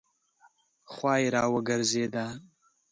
[0.93, 2.25] خوا یې راګرځېده.